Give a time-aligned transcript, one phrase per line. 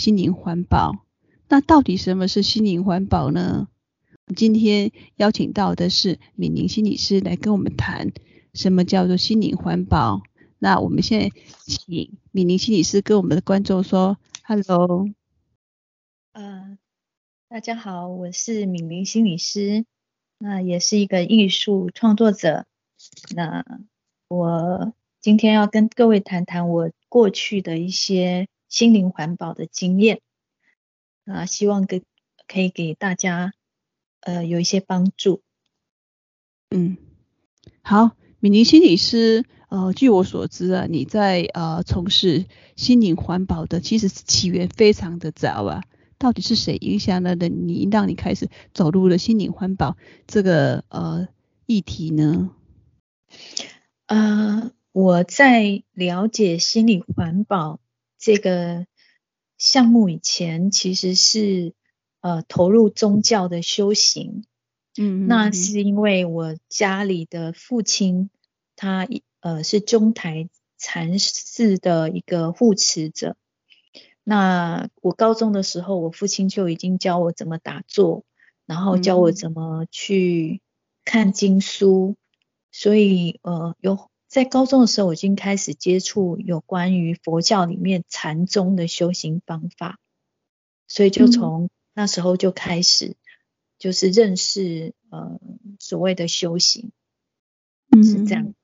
[0.00, 1.04] 心灵环保。
[1.46, 3.68] 那到底什么是心灵环保呢？
[4.34, 8.10] 今天邀请到的是敏玲心理师来跟我们谈
[8.54, 10.22] 什么叫做心灵环保。
[10.58, 11.30] 那我们现在
[11.66, 15.06] 请敏玲心理师跟我们的观众说：“Hello，
[16.32, 16.78] 呃，
[17.50, 19.84] 大家好，我是敏玲心理师，
[20.38, 22.64] 那也是一个艺术创作者。
[23.36, 23.66] 那
[24.28, 30.22] 我今天要跟各位谈谈我过去的一些心灵环保的经验，
[31.26, 32.02] 啊，希望给
[32.48, 33.52] 可以给大家
[34.20, 35.42] 呃有一些帮助。
[36.70, 36.96] 嗯，
[37.82, 45.84] 好，敏玲心理师。”呃，据我所知啊，你在呃从事心灵环保的，其实起源非常的早啊。
[46.18, 49.96] 到底是谁影响了的你，让你开始走入了心灵环保
[50.26, 51.28] 这个呃
[51.66, 52.50] 议题呢？
[54.06, 57.78] 呃，我在了解心理环保
[58.20, 58.86] 这个
[59.58, 61.74] 项目以前，其实是
[62.20, 64.44] 呃投入宗教的修行。
[64.96, 68.30] 嗯，嗯，嗯，那是因为我家里的父亲
[68.76, 69.08] 他。
[69.42, 73.38] 呃，是中台禅寺的一个护持者。
[74.22, 78.24] 那我高中的时候，我父亲就已经教我怎么打坐，
[78.66, 80.60] 然后教我怎么去
[81.06, 82.16] 看经书。
[82.18, 82.20] 嗯、
[82.70, 89.98] 所以，呃，有在高中的时候，我已经开始接触有关于佛教里面禅宗的修行方法。
[90.86, 93.16] 所以，就从那时候就开始，
[93.76, 95.40] 就是认识呃
[95.80, 96.92] 所谓的修行，
[98.04, 98.54] 是这样。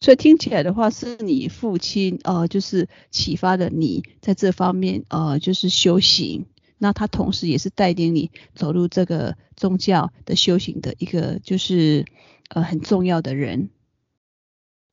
[0.00, 6.44] 所以听起来的话，是你父亲呃，就是启发了你在这方面呃，就是修行。
[6.76, 12.04] 那他同时也是带领你走入这个宗教的修行的一个，就是
[12.50, 13.70] 呃很重要的人。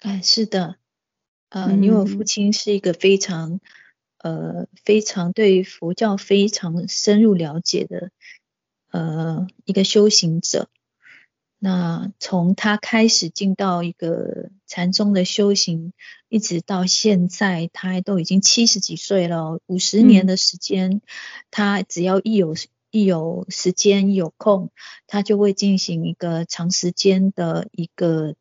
[0.04, 0.76] 哎，是的，
[1.48, 3.62] 呃，因为我父亲是一个非常
[4.18, 8.12] 呃非常对佛教非常深入了解的
[8.92, 10.68] 呃一个修行者。
[11.58, 15.94] 那从他开始进到一个禅宗的修行，
[16.28, 21.02] 一直到现在，他都已经七十几岁了，五十年的时间，嗯、
[21.50, 22.56] 他只要一有
[22.92, 24.70] 一有时间有空，
[25.08, 28.36] 他就会进行一个长时间的一个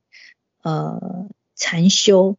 [0.64, 1.28] 呃
[1.62, 2.36] 禅修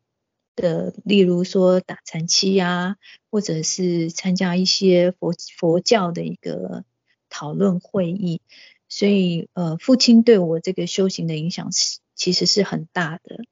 [0.53, 2.97] 的，例如说打禅七啊，
[3.31, 6.84] 或者是参加一些佛佛教的一个
[7.29, 8.41] 讨论会议。
[8.89, 13.45] 所以，呃，父亲对我这个修行的影响是，其实是很大的。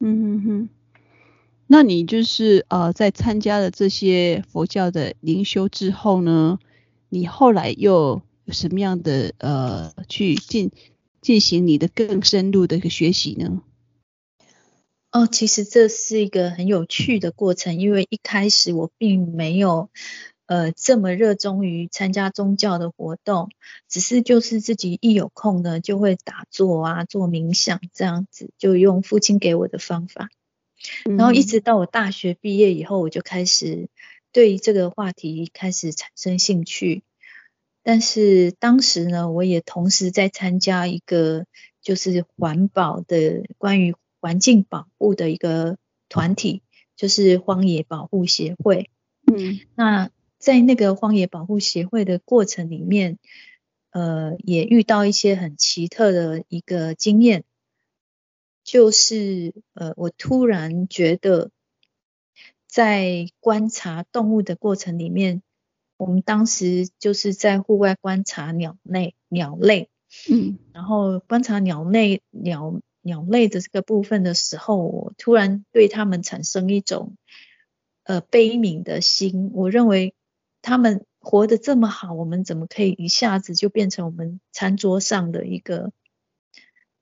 [0.00, 0.68] 嗯哼哼，
[1.68, 6.58] 那你就是呃，在参加了这些佛教的灵修之后呢，
[7.08, 10.72] 你后来又有什么样的呃，去进
[11.20, 13.62] 进行你的更深入的一个学习呢？
[15.16, 19.88] 哦，其实这是一个很有趣的过程，因为一开始我并没有。
[20.44, 23.50] 呃，这么热衷于参加宗教的活动，
[23.88, 30.28] 只是就是自己一有空呢，就会打坐啊，做冥想这样子，就用父亲给我的方法。
[31.04, 33.88] 然后一直到我大学毕业以后，我就开始
[34.30, 37.02] 对这个话题开始产生兴趣。
[37.82, 41.46] 但是当时呢，我也同时在参加一个
[41.82, 45.78] 就是环保的关于环境保护的一个
[46.08, 46.62] 团体，
[46.96, 48.90] 就是荒野保护协会。
[49.26, 50.10] 嗯，那。
[50.38, 53.18] 在那个荒野保护协会的过程里面，
[53.90, 57.42] 呃，也遇到一些很奇特的一个经验，
[58.62, 61.50] 就是呃，我突然觉得，
[62.68, 65.42] 在观察动物的过程里面，
[65.96, 69.88] 我们当时就是在户外观察鸟类，鸟类，
[70.30, 77.16] 嗯，然后观察鸟类，鸟鸟类的这个部分的时候，我突然对他们产生一种
[78.02, 80.12] 呃悲悯的心，我认为。
[80.62, 85.92] 他们活得这么好，我们怎么可以一下子就变成我们餐桌上的一个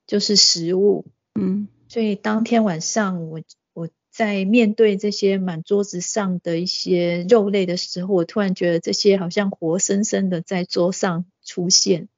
[0.06, 1.06] 就是食物？
[1.34, 3.40] 嗯，所以当天晚上我
[3.72, 12.08] 我在面对这些满桌子上的一些肉类的时候，我突然觉得这些好像活生生的在桌上出现。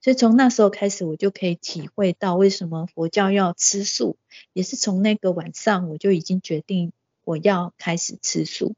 [0.00, 4.16] 所以从那时候开始，我就可以体会到为什么佛教要吃素，
[4.52, 6.92] 也是从那个晚上我就已经决定
[7.24, 8.74] 我要开始吃素。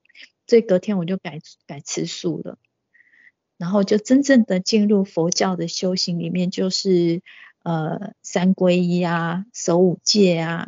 [0.47, 2.59] 所以隔天我就改改吃素了，
[3.57, 7.23] 然后就真正的进入佛教的修行里面，就是
[7.63, 10.67] 呃三皈依啊，守五戒啊，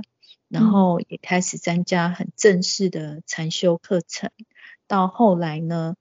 [0.49, 4.31] 然后也开始参加很正式的禅修课程。
[4.87, 5.97] 到后来呢，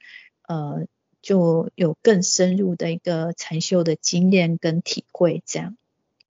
[0.47, 0.85] 呃，
[1.21, 5.77] 就有更深入的一个禅修的经验跟体会，这样。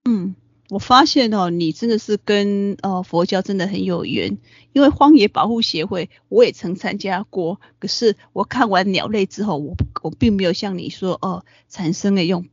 [0.04, 0.34] 嗯，
[0.68, 4.38] 我发现哦，你真的是跟呃佛教真的很有缘，
[4.72, 12.46] 因为荒野保护协会我也曾参加过，可是我看完鸟类之后，我我并没有像你说哦，产生了用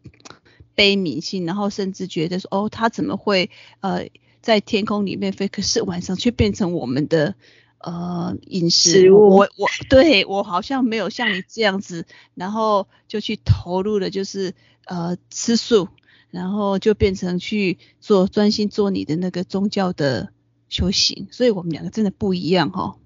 [0.76, 3.50] 悲悯心，然后甚至觉得说哦，它怎么会
[3.82, 4.08] 呃
[4.42, 7.36] 在天空里面飞，可是晚上却变成我们的
[7.80, 12.06] 呃饮食，我我对我好像没有像你这样子，
[12.36, 14.54] 然后就去投入了，就是
[14.86, 15.90] 呃吃素。
[16.32, 20.32] 然后就变成去做专心做你的那个宗教的
[20.68, 23.00] 修行，所以我们两个真的不一样哈、哦。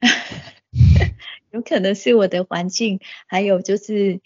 [1.52, 4.22] 有可能是我的环境，还有就是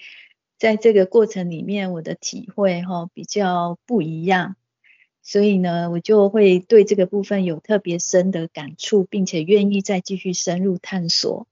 [0.61, 4.55] 在这个过程里面我的体会哈、哦、比较不一样，
[5.31, 11.47] 所以呢我就会对这个部分有特别深的感触，并且愿意再继续深入探索。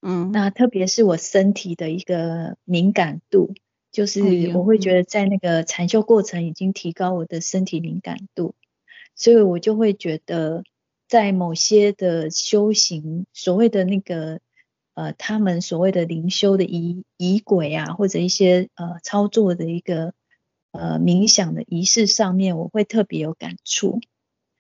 [0.00, 3.52] 嗯，那特别是我身体的一个敏感度。
[3.90, 8.54] 就是我会觉得在那个禅修过程已经提高我的身体敏感度，
[9.16, 10.62] 所以我就会觉得
[11.08, 14.38] 在某些的修行，所谓的那个
[14.94, 20.14] 呃，他们所谓的灵修的仪仪轨啊，或者一些呃操作的一个
[20.72, 24.00] 呃冥想的仪式上面，我会特别有感触，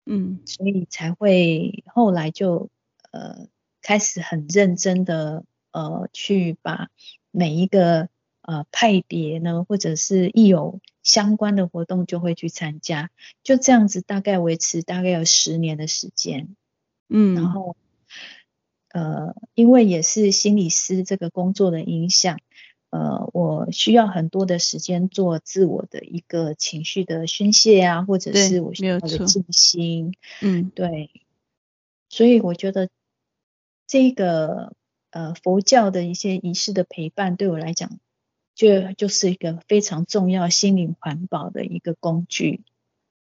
[0.05, 2.69] 嗯，所以才会后来就
[3.11, 3.47] 呃
[3.81, 6.89] 开始很认真的呃去把
[7.31, 8.09] 每一个。
[8.47, 13.09] 呃，派别呢，或者是一有相关的活动就会去参加，
[13.41, 16.55] 就这样子大概维持大概有十年的时间，
[17.09, 17.75] 嗯，然后
[18.93, 22.39] 呃，因为也是心理师这个工作的影响，
[22.95, 31.09] 呃，我需要很多的时间做自我的一个情绪的宣泄啊，或者是我需要的静心，嗯，对，
[32.07, 32.89] 所以我觉得
[33.85, 34.73] 这个
[35.11, 37.99] 呃佛教的一些仪式的陪伴对我来讲。
[38.55, 42.61] 就就是一个非常重要心灵环保的一个工具，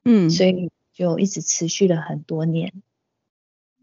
[0.06, 2.72] 嗯，所以就一直持续了很多年，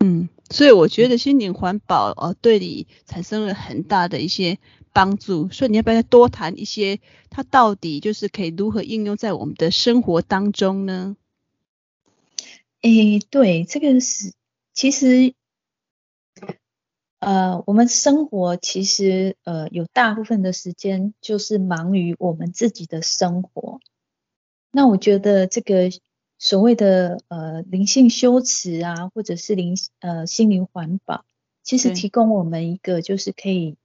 [0.01, 4.59] 嗯，所以我觉得心灵环保呃对你产生了很大的一些
[4.95, 11.17] 帮助，所以你要不要再多谈一些，它到底就是可以如何应用在我们的生活当中呢？
[12.81, 14.33] 诶，对，这个是
[14.73, 15.35] 其实。
[17.21, 23.81] 呃，我们生活其实呃有大部分的时间就是忙于我们自己的生活。
[24.71, 25.91] 那我觉得这个
[26.39, 31.25] 所谓的呃灵性修持啊，或者是灵呃心灵环保，
[31.63, 33.79] 其实提供我们一个就是可以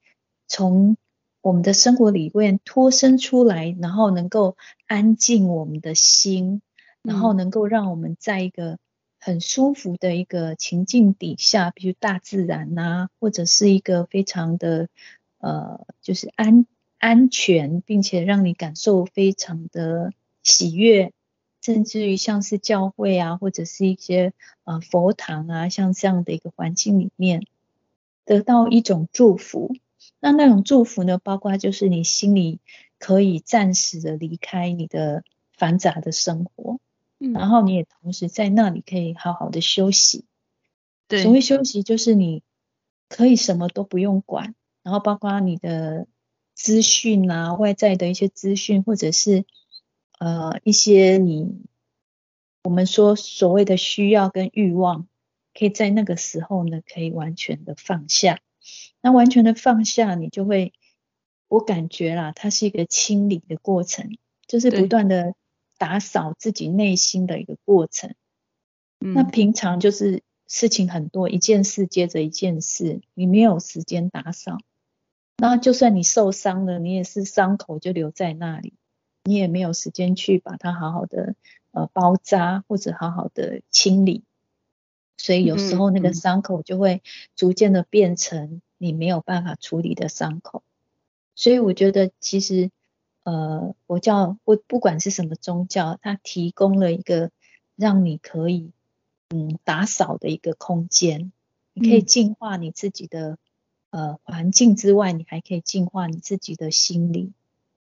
[0.49, 0.97] 从
[1.41, 4.57] 我们的生活里面脱身出来，然后能够
[4.87, 6.61] 安静我们的心，
[7.01, 8.77] 然后能够让我们在一个。
[9.21, 14.87] 很舒服的一个情境底下，比如大自然呐、啊，或者是一个非常的
[15.39, 16.65] 呃，就是安
[16.99, 21.11] 安全，并且让你感受非常的喜悦，
[21.61, 24.31] 甚至于像是教会啊，或者是一些
[24.63, 27.45] 呃佛堂啊，像这样的一个环境里面，
[28.23, 29.75] 得到一种祝福。
[30.19, 32.59] 那那种祝福呢，包括就是你心里
[32.97, 35.23] 可以暂时的离开你的
[35.53, 36.79] 繁杂的生活。
[37.33, 40.23] 然后你也同时在那里可以好好的休息。
[41.09, 42.43] 对，所谓休息就是你
[43.09, 46.07] 可以什么都不用管，然后包括你的
[46.55, 49.43] 资讯啊，外在的一些资讯，或者是
[50.17, 51.65] 呃一些你
[52.63, 55.05] 我们说所谓的需要跟欲望，
[55.53, 58.39] 可以在那个时候呢，可以完全的放下。
[59.01, 60.73] 那完全的放下，你就会，
[61.47, 65.33] 我感觉啦，它是一个清理的过程，就是不断的。
[65.79, 68.13] 打扫自己内心的一个过程，
[68.99, 74.57] 嗯，那平常就是事情很多，一件事接着一件事，你没有时间打扫。
[75.37, 78.73] 那就算你受伤了，你也是伤口就留在那里，
[79.23, 81.35] 你也没有时间去把它好好的
[81.71, 84.25] 呃包扎或者好好的清理。
[85.19, 87.03] 所以有时候那个伤口就会
[87.35, 90.63] 逐渐的变成你没有办法处理的伤口。
[91.35, 92.71] 所以我觉得其实。
[93.23, 97.29] 呃，佛教不不管是什么宗教，它提供了一个
[97.75, 98.71] 让你可以
[99.29, 101.31] 嗯打扫的一个空间，
[101.73, 103.37] 你可以净化你自己的、
[103.91, 107.33] 嗯、呃环境之外，你还可以净化你自己的心理，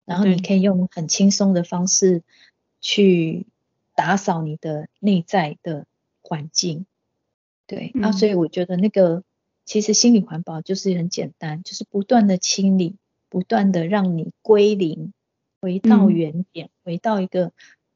[0.06, 2.22] 然后你可以用很轻松的方式
[2.80, 3.48] 去
[3.96, 5.88] 打扫你的内在的
[6.22, 6.86] 环境。
[7.74, 9.24] 对，那、嗯啊、所以我觉得那个
[9.65, 12.96] 其实心理环保就是很简单，就是不断的清理，
[13.30, 15.13] 不断的让你归零。
[15.62, 17.53] 回到原点，嗯、回到一个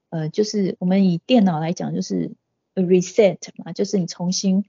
[0.09, 2.31] 呃，就是我们以电脑来讲，就是
[2.75, 4.63] reset 嘛，就是你重新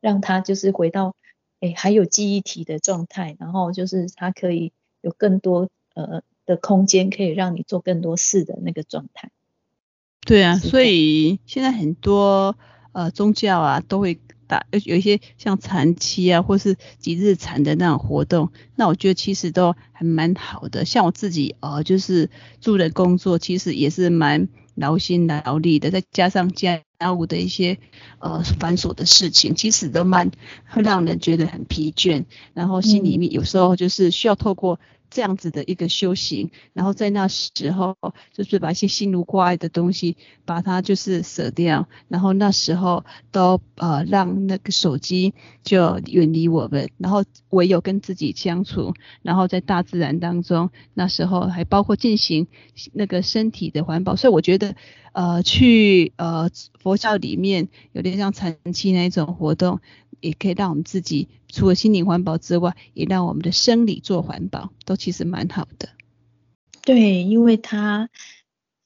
[0.00, 1.14] 让它就是回到
[1.60, 9.30] 诶还有记忆体的状态，然后就是它可以有更多呃的空间，可以让你做更多事的那个状态。
[10.26, 12.58] 对啊，所以现在很多
[12.90, 20.84] 呃宗教啊都会打有有一些像长期啊，或是几日产的那种活动，那我觉得其实都还蛮好的。
[20.84, 26.82] 像我自己呃就是做的工作，其实也是蛮劳心劳力的，再加上家
[27.12, 27.78] 务的一些
[28.18, 30.30] 呃繁琐的事情，其实都蛮
[30.66, 32.24] 会让人觉得很疲倦，
[32.54, 34.80] 然后心里面有时候就是需要透过。
[35.14, 37.96] 这样子的一个修行，然后在那时候
[38.32, 48.92] 就是把一些心如挂碍的东西，把它就是舍掉，然后那时候都呃让那个手机就远离我们，然后唯有跟自己相处，
[49.22, 52.48] 然后在大自然当中，那时候还包括进行
[52.92, 54.74] 那个身体的环保，所以我觉得
[55.14, 59.80] 呃去呃佛教里面有点像禅七那一种活动。
[60.20, 65.90] 也可以让我们自己除了心灵环保之外，也让我们的生理做环保，都其实蛮好的。
[66.80, 68.08] 对，因为它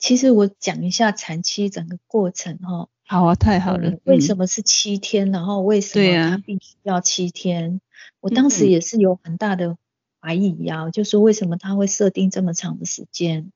[0.00, 2.88] 其实我讲一下禅期整个过程哈。
[3.06, 4.00] 好啊，太好了。
[4.02, 5.28] 为什么是七天？
[5.28, 7.74] 嗯、然后为什么它必须要七天？
[7.74, 7.80] 啊、
[8.18, 9.76] 我当时也是有很大的
[10.20, 13.52] 怀疑呀、啊，嗯、就是为什么他会设定这么长的时间？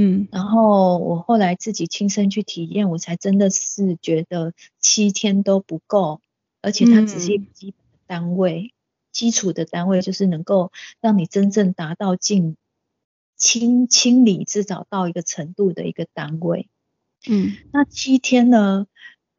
[0.00, 6.20] 嗯，然后我后来自己亲身去体验，我才真的是觉得七天都不够。
[6.62, 8.74] 而且它只是一个基本的单位，嗯、
[9.10, 12.56] 基础的单位就是能够让你真正达到净
[13.36, 16.68] 清清理至少到一个程度的一个单位。
[17.28, 18.86] 嗯，那七天呢？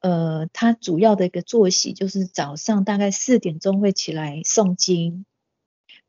[0.01, 5.25] 呃，它主要的一个作息就是早上大概四点钟会起来诵经，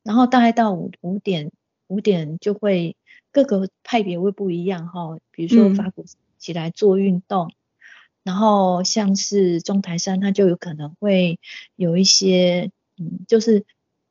[0.05, 1.51] 然后大概到五五点
[1.89, 2.97] 五点就会
[3.33, 6.05] 各个派别会不一样哈，比如说法鼓
[6.39, 7.49] 起来做运动。
[7.49, 7.55] 嗯
[8.23, 11.41] 然后像是中台山，它就有可能会
[11.75, 13.65] 有一些，嗯，就是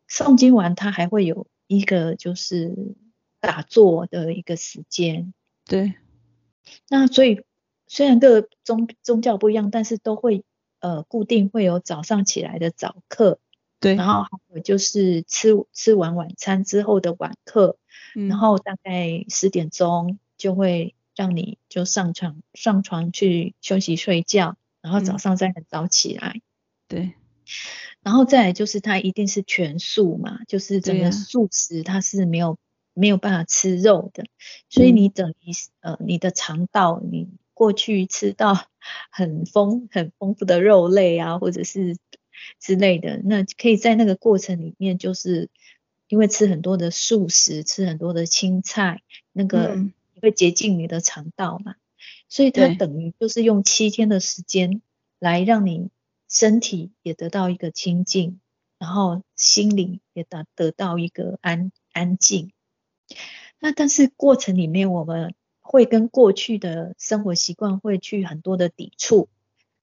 [0.10, 2.76] 诵经完，它还会有一个就是
[3.40, 5.32] 打坐的一个时间。
[5.64, 5.94] 对。
[6.90, 7.44] 那所以
[7.86, 10.44] 虽然各个宗宗教不一样，但是都会
[10.80, 13.40] 呃固定会有早上起来的早课。
[13.80, 13.94] 对。
[13.94, 17.78] 然后还有就是吃吃完晚餐之后的晚课，
[18.16, 20.96] 嗯、然后大概十点钟就会。
[21.16, 26.36] 让你就上床上床去休息睡觉，然后早上再很早起来。
[26.38, 26.42] 嗯、
[26.88, 27.14] 对，
[28.02, 32.58] 然后再来就是它一定是全素嘛，就是整个素食它是没有、啊、
[32.94, 34.24] 没有办法吃肉的，
[34.70, 35.52] 所以你等于
[35.82, 38.68] 呃你的肠道你过去吃到
[39.12, 41.98] 很丰很丰富的肉类啊或者是
[42.62, 45.50] 之类的，那可以在那个过程里面就是
[46.10, 49.02] 因为吃很多的素食，吃很多的青菜
[49.32, 49.76] 那个。
[49.76, 51.76] 嗯会洁净你的肠道嘛，
[52.28, 54.82] 所以它等于就是用七天的时间
[55.18, 55.92] 来让你
[56.28, 58.42] 身体也得到一个清净，
[58.78, 62.52] 然后心灵也得得到一个安安静。
[63.60, 69.30] 那但是过程里面我们会跟过去的生活习惯会去很多的抵触，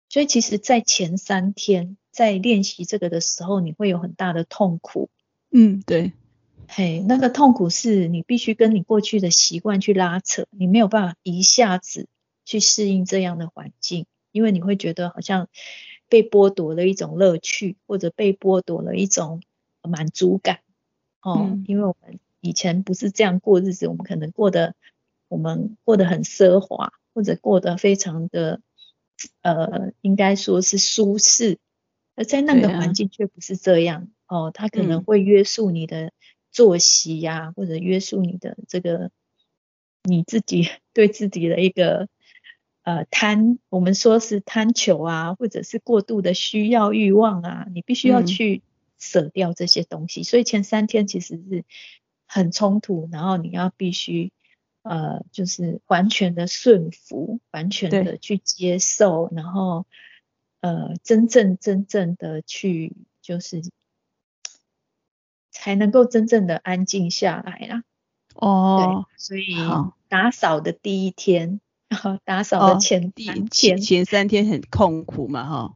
[0.09, 5.09] 所以其实在前三天在练习这个的时候，你会有很大的痛苦。
[5.57, 6.11] 嗯，对。
[6.67, 12.09] 嘿，那个痛苦是你必须跟你过去的习惯去拉扯，你没有办法一下子
[12.43, 15.47] 去适应这样的环境，因为你会觉得好像
[16.09, 19.41] 被剥夺了一种乐趣，或者被剥夺了一种
[19.81, 20.59] 满足感。
[21.21, 24.75] 哦，嗯、因为我们以前不是这样过日子，我们可能过得
[25.29, 28.59] 我们过得很奢华，或者过得非常的
[29.41, 31.59] 呃，应该说是舒适，
[32.15, 34.09] 而在那个环境却不是这样。
[34.25, 36.11] 啊、哦，它可能会约束你的。
[36.51, 39.11] 作息呀、啊，或者约束你的这个
[40.03, 42.07] 你自己 对自己的一个
[42.83, 48.61] 呃贪，我们说是贪求啊，或者是过度的需要欲望啊，你必须要去
[48.97, 50.21] 舍掉这些东西。
[50.21, 51.65] 嗯、所以前三天其实是
[52.25, 54.31] 很冲突，然后你要必须
[54.81, 59.85] 呃就是完全的顺服，完全的去接受，然后
[60.67, 63.61] 呃真正真正的去就是。
[65.57, 67.83] 才能够真正的安静下来啦。
[68.35, 69.55] 哦，所以
[70.09, 75.75] 打扫的第一天，好打扫的前三天，哦、前三天很痛苦嘛，哈，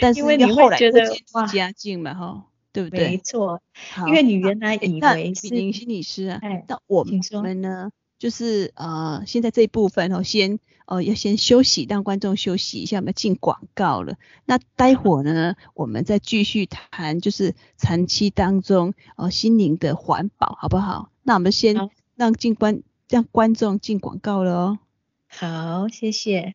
[0.00, 1.02] 但是因为你后来觉得
[1.50, 3.10] 家境嘛，哈，对不对？
[3.10, 3.62] 没错，
[4.08, 7.92] 因为你原来以为是明心理师啊，那我们呢？
[8.20, 14.18] 就是呃，现在这一部分哦，先呃要先休息，让观众休息一下，我们要进广告了。
[14.44, 21.10] 那待会儿呢，我们再继续谈，就是长期当中呃心灵的环保，好不好？
[21.22, 24.78] 那我们先让进观让观众进广告了哦。
[25.26, 26.54] 好，谢谢。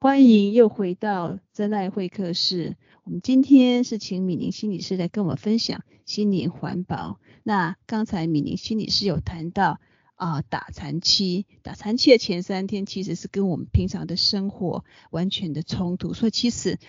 [0.00, 2.76] 欢迎又回到真爱会客室。
[3.04, 7.20] 我们今天是请米宁心理师来跟我们分享心灵环保。
[7.44, 9.78] 那刚才米宁心理师有谈到，
[10.16, 16.80] 啊、呃、打禅期，打禅期的前三天其实是跟我们平常的生活完全的冲突，所以其实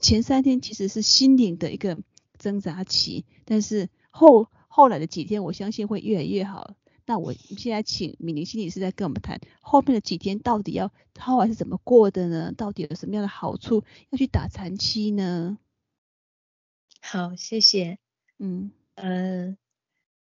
[0.00, 1.98] 前三天其实是心灵的一个
[2.38, 6.76] 挣扎期，但是后后来的几天，我相信会越来越好。
[7.08, 12.52] 那我现在请米玲心理师再跟我们谈后面的几天到底要后来是怎么过的呢？
[12.56, 15.58] 到底有什么样的好处要去打残期呢？
[17.00, 17.98] 好，谢谢。
[18.38, 19.56] 嗯，呃，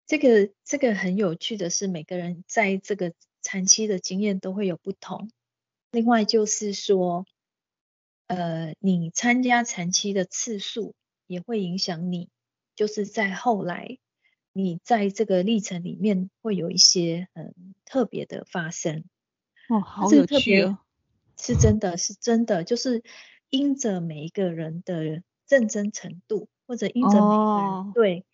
[0.06, 5.30] 这个这个很有趣的是，每个人在这个长期的经验都会有不同。
[5.90, 7.26] 另外就是说，
[8.26, 10.94] 呃，你参加长期的次数
[11.26, 12.28] 也会影响你，
[12.74, 13.98] 就是在后来。
[14.54, 17.54] 你在这个历程里面会有一些很
[17.86, 19.02] 特别的发生
[19.70, 20.76] 哦，好有趣哦，
[21.38, 23.02] 是真的是真的，就是
[23.48, 28.26] 因着每一个人的认真程度，或者因着每一个人、哦、对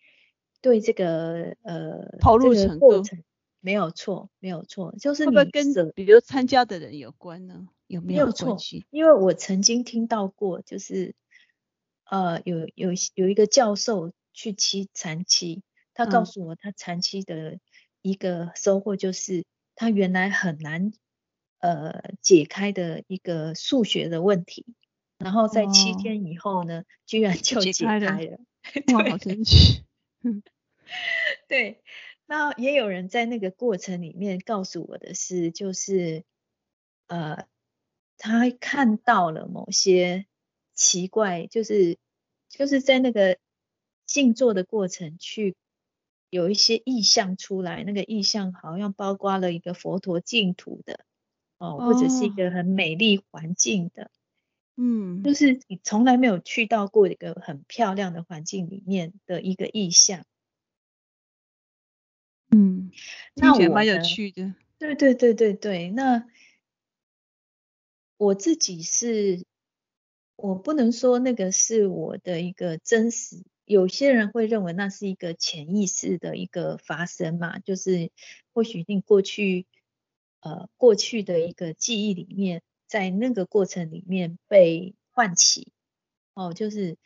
[0.61, 3.23] 这个呃投入程度，这个、
[3.61, 7.67] 没有错，没有错，就是你会不会跟比如参加的人有关呢？
[7.87, 8.85] 有没有关系？
[8.91, 11.15] 因为我曾经听到过，就是
[12.05, 15.63] 呃有有有一个教授去七禅期。
[15.95, 17.59] 他告诉我，他禅期的
[18.01, 19.43] 一个收获就是，
[19.75, 20.93] 他原来很难
[21.59, 24.65] 呃解开的一个数学的问题，
[25.17, 27.85] 然后在七天以后呢，哦、居然 就解。
[27.85, 28.17] 开了
[28.93, 29.83] 哇，好 神奇！
[31.47, 31.81] 对，
[32.25, 36.23] 那也有人在那个过程里面告诉我的是，就是
[37.07, 37.47] 呃，
[38.17, 40.25] 他看到了某些
[40.73, 41.97] 奇怪，就是
[42.49, 43.37] 就是在那个
[44.05, 45.55] 静坐的过程去。
[46.31, 51.03] 有一些意象出来，那个意象好像包括了一个佛陀净土的
[51.57, 54.11] 哦，或者是一个很美丽环境的，
[54.81, 60.23] 嗯，就是你从来没有去到过一个很漂亮的环境里面的一个意象，
[62.49, 62.89] 嗯，
[63.35, 66.25] 那我蛮有趣的，对对对对对，那
[68.15, 69.43] 我自己是，
[70.37, 73.43] 我不能说那个是我的一个真实。
[73.65, 78.11] 有些人会认为那是一个潜意识的一个发生嘛，就是
[78.53, 79.67] 或许你过去
[80.39, 85.71] 呃过去的一个记忆里面，在那个过程里面被唤起，
[86.33, 86.97] 哦，就是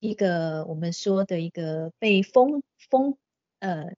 [0.00, 3.18] 一个我们说的一个被封封
[3.58, 3.94] 呃，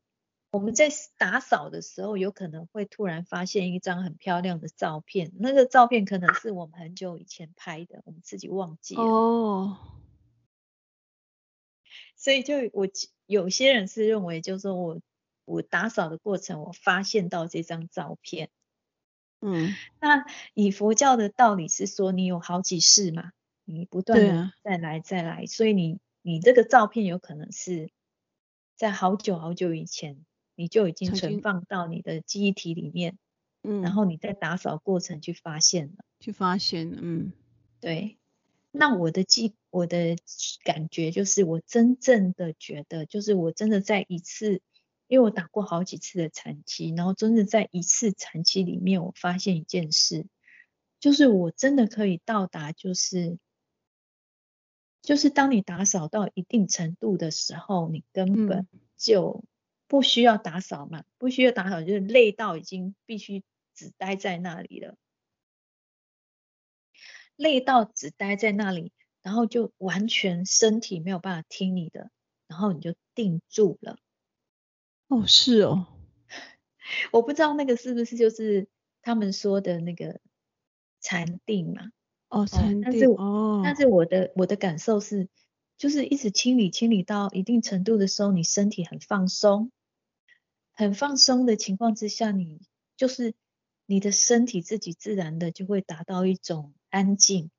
[0.51, 9.03] 我们在打扫的时候，有可能会突然发现一张很漂亮的照片，那个照片可能是我们很久以前拍的，我们自己忘记了。
[9.03, 9.79] 哦。
[12.17, 12.89] 所以就我
[13.27, 15.01] 有些人是认为，就是说我
[15.45, 18.51] 我打扫的过程，我发现到这张照片，
[19.41, 23.33] 嗯，那以佛教的道理是说，你有好几世嘛，
[23.65, 27.91] 你不断的再来再来，所以你你这个照片有可能是
[28.77, 33.19] 在好久好久以前，你就已经存放到你的记忆体里面，
[33.63, 37.33] 嗯，然后你在打扫过程去发现了，去发现，嗯，
[37.81, 38.19] 对。
[38.77, 40.17] 那我的记，我的
[40.65, 44.63] 感觉就是，我真正的觉得，就是我真的在一次，
[45.07, 50.27] 因为我打过好几次的禅期，然后真的在一次禅期里面，我发现一件事，
[50.99, 53.39] 就是我真的可以到达，就是，
[55.03, 59.45] 就是当你打扫到一定程度的时候，你根本就
[59.87, 64.97] 不需要打扫嘛，不需要打扫，就是累到已经必须只待在那里了。
[67.37, 72.11] 累到只待在那里，然后就完全身体没有办法听你的，
[72.47, 73.99] 然后你就定住了。
[75.15, 75.87] 哦，是哦，
[77.13, 78.67] 我不知道那个是不是就是
[79.03, 80.21] 他们说的那个
[81.01, 81.91] 禅定嘛？
[82.29, 82.83] 哦，禅定。
[82.83, 85.29] 但是哦，但是我的我的感受是，
[85.79, 89.71] 就是一直清理清理到一定程度的时候，你身体很放松，
[90.73, 92.61] 很放松的情况之下，你
[92.97, 93.35] 就是
[93.87, 96.75] 你的身体自己自然的就会达到一种。
[96.91, 97.51] 安静，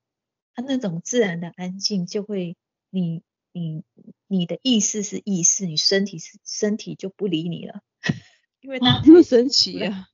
[0.54, 2.56] 它那种自然的安静，就会
[2.88, 3.22] 你
[3.58, 3.82] 你
[4.26, 7.80] 你的意识是意识，你身体是身体就不理你了，
[8.60, 10.08] 因为它太神奇啊，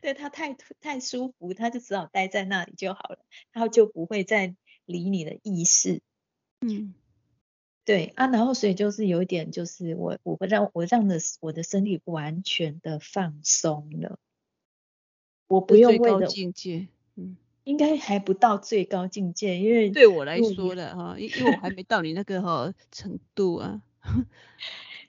[0.00, 3.18] 对，它太太舒服，它就只好待在那里就好了，
[3.52, 4.54] 他就不会再
[4.84, 6.00] 理你的意识。
[6.60, 6.94] 嗯，
[7.84, 14.16] 对啊，然后所以就是有一点，就是我我会让我让的我的身体完全的放松了，
[15.48, 17.36] 我不用为了境界，嗯。
[17.64, 23.82] 应该还不到最高境界，因为对我来说的哈，因因为我还没 到你那个哈程度啊。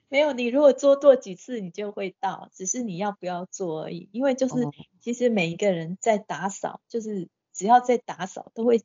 [0.09, 4.09] 没有，你如果做多几次，你就会到，只是你要不要做而已。
[4.11, 8.83] 因为就是、哦、其实每一个人在打扫，就是只要在打扫，都会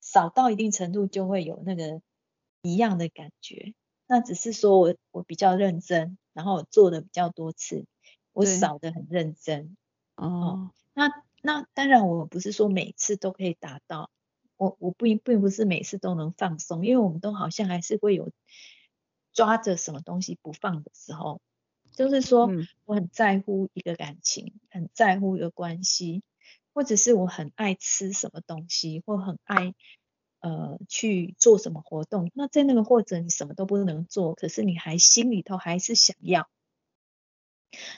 [0.00, 2.00] 扫到一定程度，就会有那个
[2.62, 3.74] 一样的感觉。
[4.06, 7.84] 那只是说我我比较认真，然后我做的比较多次，
[8.32, 9.76] 我扫得很认真。
[10.16, 11.10] 哦，哦那
[11.46, 14.10] 那当然我不是说每次都可以达到，
[14.56, 18.32] 我我不并不是每次都能放松，因为我们都好像还是会有
[19.34, 21.42] 抓着什么东西不放的时候。
[21.92, 22.48] 就是说，
[22.86, 26.22] 我很在乎一个感情，嗯、很在乎一个关系，
[26.72, 29.74] 或者是我很爱吃什么东西，或很爱
[30.40, 32.30] 呃去做什么活动。
[32.32, 36.48] 那在那个或者你什么都不能做，可是你还心里头还是想要，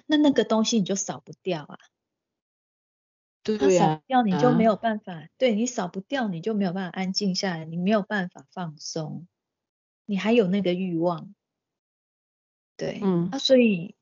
[0.04, 1.78] 那那个东西你就扫不掉啊。
[3.46, 3.86] 对呀。
[3.86, 9.26] 扫不掉你就没有办法，啊、对你扫不掉你就没有办法安静下来，你没有办法放松，
[10.04, 11.34] 你还有那个欲望。
[12.76, 13.94] 对，嗯，啊，所以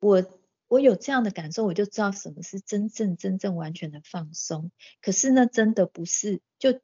[0.00, 0.24] 我
[0.68, 4.70] 我有这样的感受，我就知道什么是真正真正完全的放松。
[5.00, 6.80] 可是呢，真的不是，就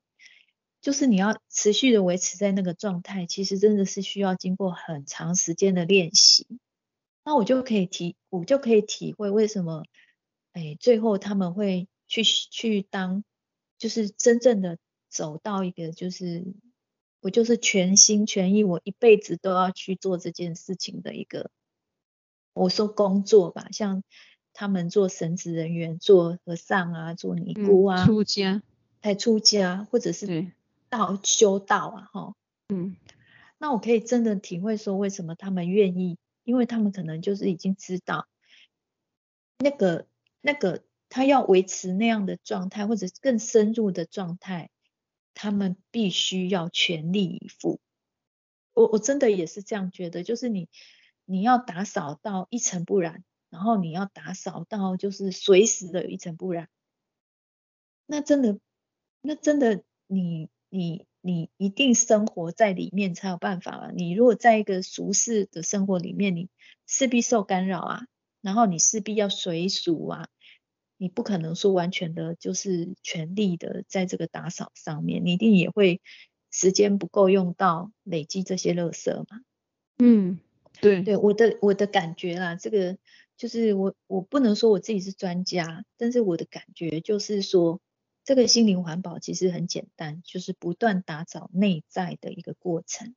[0.81, 6.46] 就是你要持续的维持在那个状态，其实真的是需要经过很长时间的练习。
[7.23, 9.85] 那我就可以体，我就可以体会为什么，
[10.52, 13.24] 哎，最后他们会去去当，
[13.78, 16.44] 就是真正的走到一个就是。
[17.22, 21.50] 我就是全心全意，我一辈子都要去做这件事情的一个，
[22.54, 24.02] 我说工作吧，像
[24.54, 28.62] 他们做神职人员、做和尚啊、做尼姑啊、嗯、出家，
[29.02, 30.50] 才出家，或者是
[30.88, 32.34] 道修道啊，哈，
[32.70, 32.96] 嗯，
[33.58, 38.28] 那我可以真的体会说，为什么他们愿意，因为他们可能就是已经知道，
[39.58, 40.06] 那个
[40.40, 44.70] 那个他要维持那样的状态，或者更深入的状态。
[45.33, 47.81] 他们必须要全力以赴，
[48.74, 50.68] 我我真的也是这样觉得，就是你
[51.24, 56.68] 你要打扫到一尘不染，然后你要打扫到就是随时的一尘不染，
[58.05, 58.59] 那真的
[59.22, 66.50] 那真的你你你一定生活在里面才有办法啊，你如果在一个俗世的生活里面，你
[66.87, 68.07] 势必受干扰啊，
[68.40, 70.29] 然后你势必要随俗啊。
[71.03, 76.03] 你不可能说完全的，就是全力的在这个打扫上面，你一定也会
[76.50, 79.40] 时间不够用到累积这些垃圾嘛。
[79.98, 80.38] 嗯，
[80.79, 82.98] 对对，我的我的感觉啦，这个
[83.38, 87.81] 就是我我不能说我自己是专家，但是我的感觉就是说，
[88.22, 93.14] 这个心灵环保其实很简单，就是不断打扫内在的一个过程。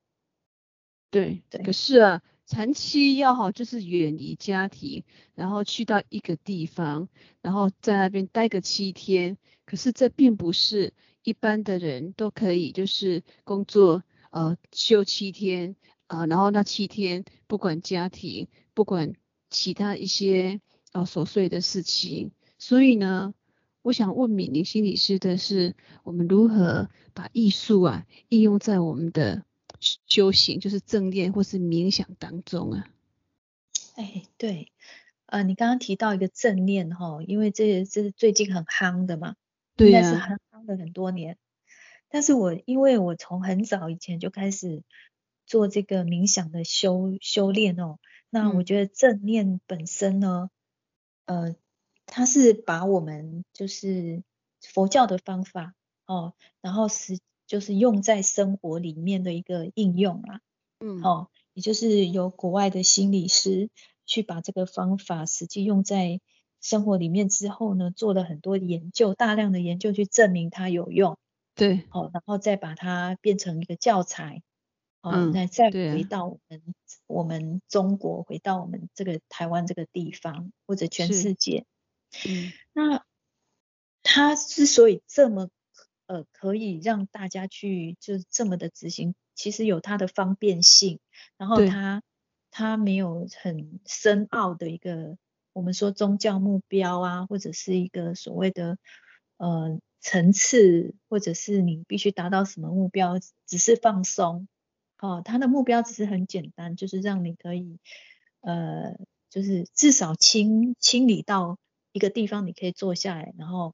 [1.13, 2.21] 对对，可是啊。
[2.45, 7.07] 长期要好，就是远离家庭，然后去到一个地方，
[7.41, 9.37] 然后在那边待个七天。
[9.65, 19.13] 可是这并不是一般的人都可以，就是工作呃休七天啊、呃，然后那七天不管家庭，不管
[19.49, 20.59] 其他一些
[20.91, 22.33] 呃琐碎的事情。
[22.59, 23.33] 所以呢，
[23.83, 29.45] 我想问敏玲心理师的是，我们如何把艺术啊应用在我们的。
[30.07, 32.89] 修行就是正念或是冥想当中啊，
[33.95, 34.71] 哎，对，
[35.25, 39.35] 呃，你刚刚提到一个正念哈，因为这这是最近很夯的嘛，
[39.75, 41.37] 对啊，是很夯的很多年。
[42.09, 44.83] 但是我因为我从很早以前就开始
[45.45, 50.49] 做这个冥想的修修炼哦，那我觉得正念本身呢，
[51.25, 51.55] 嗯、呃，
[52.05, 54.23] 它是把我们就是
[54.61, 57.19] 佛教的方法哦，然后是。
[57.53, 60.41] 就是用在生活里面的一个应用啦，
[60.79, 63.69] 嗯，哦，也就是由国外的心理师
[64.07, 66.19] 去把这个方法实际用在
[66.59, 71.15] 生活里面之后呢，做了很多研究，大量的研究去证明它有用，
[71.53, 74.41] 对，哦，然后再把它变成一个教材，
[75.01, 76.73] 哦，那、嗯、再回到我们、啊、
[77.05, 81.67] 我们中国，回到我们这个台湾这个地方或者全世界，
[82.27, 83.05] 嗯，那
[84.01, 85.51] 他之所以这么。
[86.05, 90.99] 呃，可以让大家去就这么的执行，其实有它的方便性，
[91.37, 92.03] 然后它
[92.51, 95.17] 它没有很深奥的一个
[95.53, 98.77] 我们说宗教目标啊，或者是一个所谓的
[99.37, 104.47] 呃层次，或者是你必须达到什么目标，只是放松
[104.99, 107.79] 哦，它的目标只是很简单，就是让你可以
[108.41, 108.97] 呃，
[109.29, 111.57] 就是至少清清理到
[111.91, 113.73] 一个地方，你可以坐下来，然后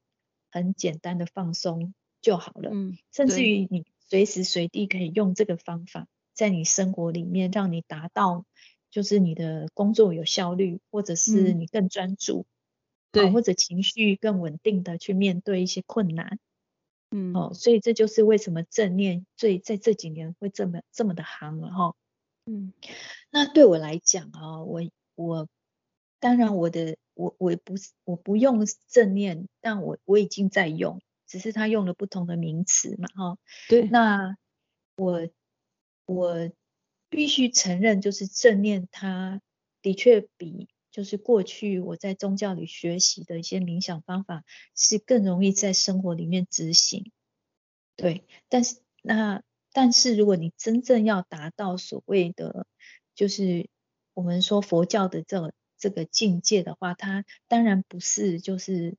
[0.50, 1.92] 很简单的放松。
[2.22, 8.44] 就好了，嗯，甚至于你随时随地可以用这个方法，在你生活里面让你达到，
[8.90, 12.44] 就是你的工作有效率，或者是你更专注，
[13.12, 16.38] 对、嗯，或者情绪更稳定的去面对一些困难，
[17.10, 21.94] 嗯，哦，所以这就是为什么正念最在这几年会这么这么的夯了哈，
[22.46, 22.72] 嗯，
[23.30, 24.82] 那对我来讲啊，我
[25.14, 25.48] 我
[26.18, 31.00] 当然我的我我不是我不用正念，但我我已经在用。
[31.30, 33.38] 只是他用了不同的名词嘛，哈，
[33.68, 33.88] 对。
[33.88, 34.36] 那
[34.96, 35.28] 我
[36.04, 36.50] 我
[37.08, 39.40] 必须承认，就是正念，它
[39.80, 44.42] 的确比就是过去我在宗教里学习的一些冥想方法，
[44.74, 47.12] 是更容易在生活里面执行。
[47.94, 52.66] 对，但是那但是如果你真正要达到所谓的，
[53.14, 53.70] 就是
[54.14, 58.96] 我们说佛教的这个这个境界的话，它当然不是就是，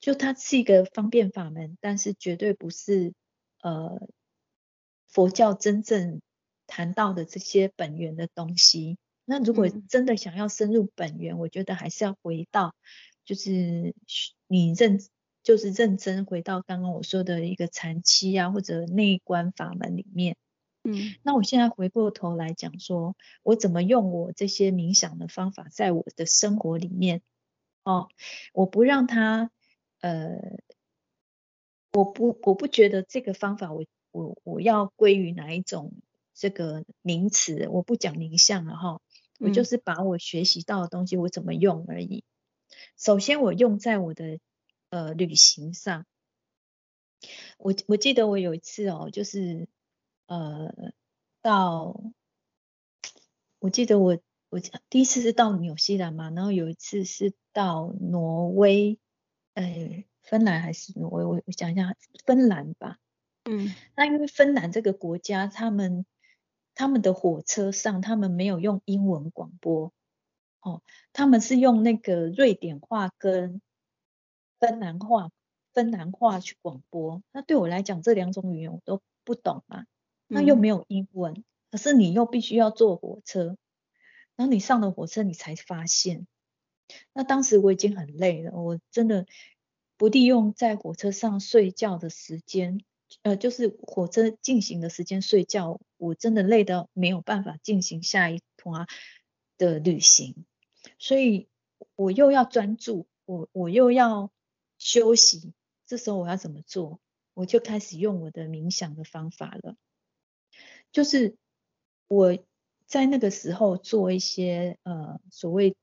[0.00, 3.12] 就它是一个方便法门，但是绝对不是
[3.62, 4.00] 呃
[5.08, 6.20] 佛教真正
[6.66, 8.98] 谈到的这些本源的东西。
[9.24, 12.74] 那如果真的想要深入本源，嗯、我觉得还是要回到，
[13.24, 13.94] 就是
[14.46, 15.00] 你认，
[15.42, 20.36] 就是认真回到刚刚我说的一个禅期啊，或者内观法门里面。
[20.84, 27.22] 嗯，那我现在回过头来讲说，我怎么用我这些冥想的方法在我的生活里面。
[27.82, 28.08] 哦，
[28.52, 29.50] 我不让他，
[30.00, 30.38] 呃，
[31.92, 35.92] 我不，我不觉得这个方法我，我我我要归于哪一种
[36.34, 39.00] 这个名词，我不讲名相了哈。
[39.38, 42.24] 我就是把我学习到的东西，我怎么用而已。
[42.96, 44.38] 首先，我用在我的
[44.88, 46.06] 呃旅行上。
[47.58, 49.68] 我我记得我有一次哦，就是
[50.26, 50.72] 呃
[51.42, 52.00] 到，
[53.58, 58.98] 我记得我我第一次是到纽西兰嘛，然后有一次是到挪威，
[59.56, 61.24] 呃芬兰还是挪威？
[61.24, 62.98] 我我想一下，芬兰吧。
[63.44, 63.74] 嗯。
[63.96, 66.06] 那因为芬兰这个国家，他们。
[66.78, 69.94] 他们的火车上，他们没有用英文广播，
[70.60, 70.82] 哦，
[71.14, 73.62] 他们是用那个瑞典话跟
[74.60, 75.30] 芬兰话、
[75.72, 77.22] 芬兰话去广播。
[77.32, 79.86] 那对我来讲，这两种语言我都不懂嘛，
[80.26, 83.56] 那又没有英文，嗯、可是你又必须要坐火车，
[84.36, 86.26] 然后你上了火车，你才发现，
[87.12, 89.26] 那当时我已经很累了，我真的
[89.96, 92.84] 不利用在火车上睡觉的时间。
[93.22, 98.88] 呃，就是火车进行的时间睡觉，我真的累到没有办法进行下一趟
[99.56, 100.44] 的旅行，
[100.98, 101.48] 所以
[101.94, 104.32] 我又要专注，我我又要
[104.76, 105.52] 休息，
[105.86, 107.00] 这时候我要怎么做？
[107.32, 109.76] 我就开始用我的冥想的方法了，
[110.90, 111.36] 就是
[112.08, 112.36] 我
[112.86, 115.76] 在那个时候做一些呃所谓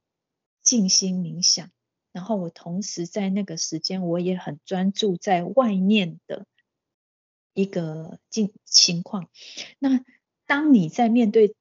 [0.63, 1.69] 静心冥想，
[2.11, 6.47] 然后我同时在那个时间我也很专注在外面的。
[7.55, 9.29] 一个境情况，
[9.77, 10.03] 那
[10.47, 11.53] 当你在面对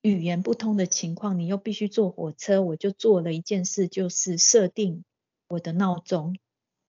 [0.00, 5.04] 语言不通的情况，你又必须坐火车，我就做了一件事，就是设定
[5.48, 6.38] 我的闹钟。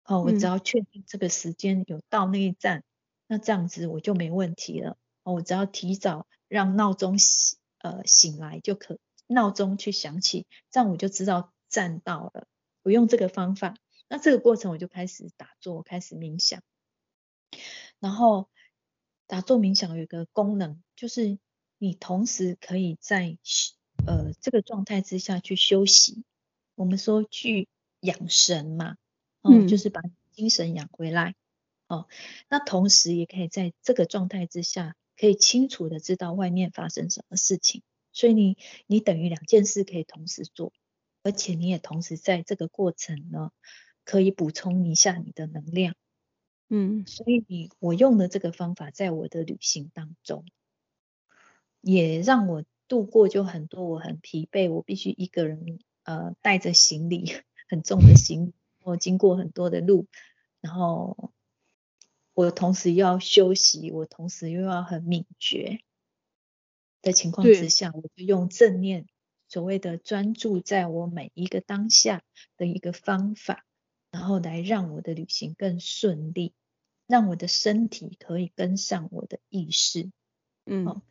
[0.05, 2.83] 哦，我只要确定这个时间有到那一站，嗯、
[3.27, 4.95] 那这样子我就没问题了。
[5.23, 8.99] 哦，我只要提早让闹钟醒呃醒来就可，
[9.31, 12.47] 闹钟去响起，这样我就知道站到了。
[12.81, 13.75] 我用这个方法，
[14.07, 16.63] 那这个过程我就开始打坐，开始冥想。
[17.99, 18.49] 然后
[19.27, 21.37] 打坐冥想有一个功能，就是
[21.77, 23.37] 你同时可以在
[24.07, 26.23] 呃这个状态之下去休息。
[26.73, 27.67] 我们说去
[27.99, 28.95] 养神嘛，
[29.41, 31.35] 哦、嗯，就是把精神养回来。
[31.87, 32.07] 哦，
[32.49, 37.83] 那同时也可以在这个状态之下，可以清楚的知道外面发生什么事情。
[38.11, 40.73] 所以你你等于两件事可以同时做，
[41.23, 43.51] 而且你也同时在这个过程呢，
[44.03, 45.95] 可以补充一下你的能量。
[46.69, 50.45] 嗯，所以你我用的这个方法，在我的旅行当中，
[51.81, 57.31] 也让我度过就很多我很疲惫，我必须一个人呃带着行李
[57.67, 60.07] 很重的行李，我经过很多的路，
[60.61, 61.31] 然后
[62.33, 65.79] 我同时又要休息，我同时又要很敏觉
[67.01, 69.05] 的情况之下，我就用正念，
[69.47, 72.21] 所谓的专注在我每一个当下
[72.57, 73.65] 的一个方法，
[74.11, 76.53] 然后来让我的旅行更顺利。
[77.07, 80.11] 让我的身体可以跟上我的意识，
[80.67, 81.01] 嗯，哦、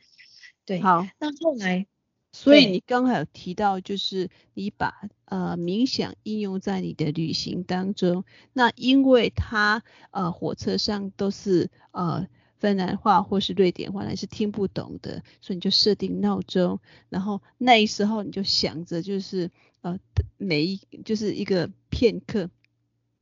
[0.64, 1.05] 对，好。
[1.18, 1.88] 那后来，
[2.31, 8.24] 所以你刚才有提到，就是你把呃冥想应用在你的旅行当中。
[8.53, 19.98] 那因为它呃火车上都是呃芬兰话或是瑞典话，还是听不懂的，所以你就设定闹钟，然后那时候你就想着就是呃
[20.36, 22.50] 每一就是一个片刻，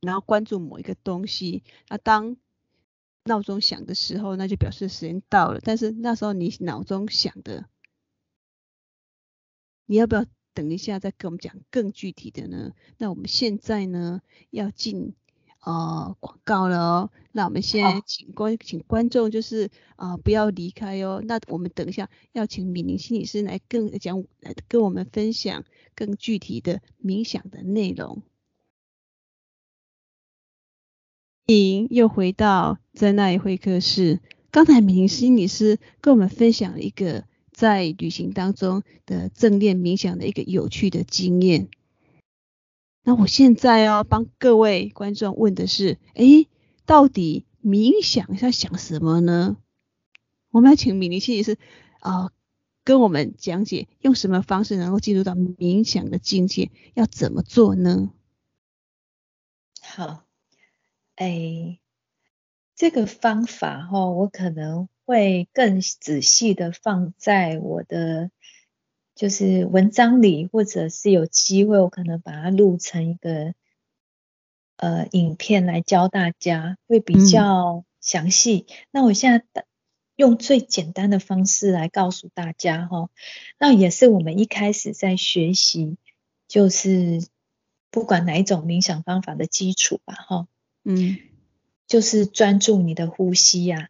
[0.01, 1.63] 然后关注某一个东西。
[1.87, 2.35] 那当
[3.23, 5.59] 闹钟响的时候，那就表示时间到了。
[5.61, 7.69] 但是那时候你脑中想的，
[9.85, 12.73] 你要不要等一下再跟我们讲更具体的呢？
[12.97, 15.13] 那我们现在呢要进
[15.71, 17.11] 呃广告了哦。
[17.31, 21.21] 那我们先请观、哦、请观众就是啊、呃、不要离开哦。
[21.25, 28.21] 那我们等一下要请敏玲心理师来更讲来跟我们分享更具体的冥想的内容。
[31.89, 34.19] 又回到在那一会客室。
[34.49, 41.69] 刚才敏玲心理师跟我们分享了一个在旅行当中的正念冥想的一个有趣的经验。
[43.07, 46.49] 那我现在要帮各位观众问的是，诶，
[46.85, 49.55] 到底冥想要想什么呢？
[50.51, 51.57] 我们要请米尼心理师
[52.01, 52.33] 啊、
[52.83, 58.11] 跟我们讲解用什么方式能够进入到冥想的境界，要怎么做呢？
[59.81, 60.25] 好，
[61.15, 61.79] 诶，
[62.75, 68.31] 这个方法哈、哦，我可能会更仔细的放在我的
[69.17, 73.53] 就是文章里，或者是有机会，我可能把它录成一个
[74.77, 78.65] 呃影片来教大家，会比较详细。
[78.69, 79.65] 嗯、那我现在
[80.15, 83.09] 用最简单的方式来告诉大家哈、哦，
[83.59, 85.97] 那也是我们一开始在学习，
[86.47, 87.27] 就是。
[87.89, 90.47] 不管哪一种冥想方法的基础吧，哈，
[90.83, 91.17] 嗯，
[91.87, 93.89] 就是专注你的呼吸呀、啊，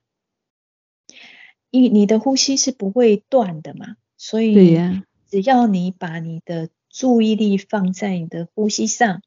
[1.72, 9.22] 你你的呼吸是不会断的嘛，所以，对呀，只要你把你的注意力放在你的呼吸上，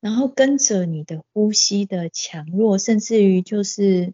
[0.00, 4.12] 然后跟着你的呼吸的强弱，甚至于就是